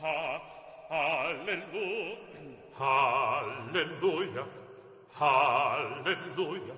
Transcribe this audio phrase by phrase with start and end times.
[0.00, 2.16] Halleluja,
[2.78, 4.44] Halleluja,
[5.12, 6.74] Halleluja,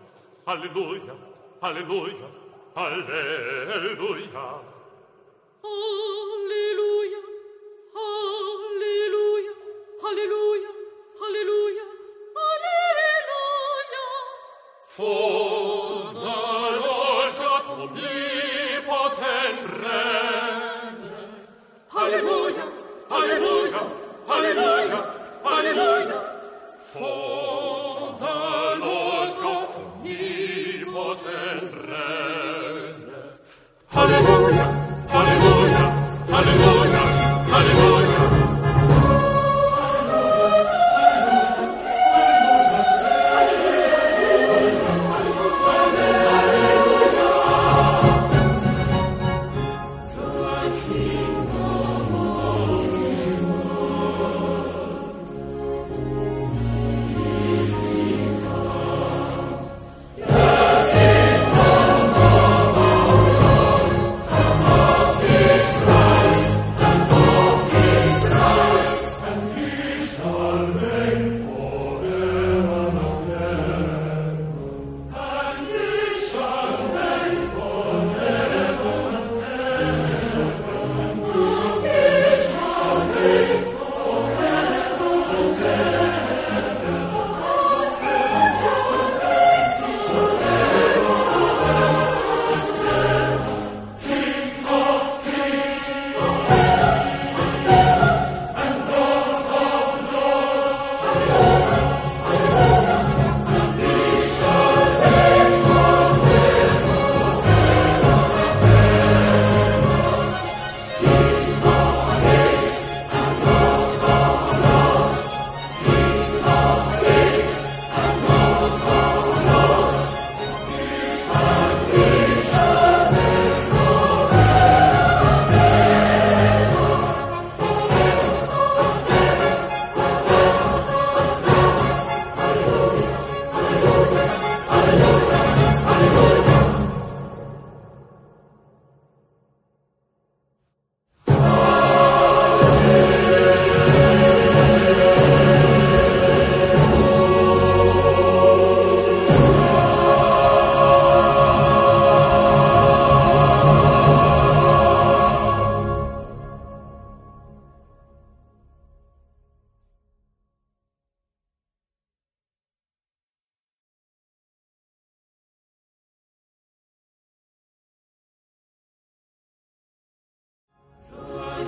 [0.46, 1.14] Halleluja,
[1.60, 2.26] Halleluja.
[2.74, 4.44] Halleluja,
[7.94, 9.52] Halleluja,
[10.02, 10.72] Halleluja,
[11.20, 11.84] Halleluja,
[12.40, 14.02] Halleluja.
[14.88, 16.38] For the
[16.84, 17.64] Lord God
[26.92, 27.31] For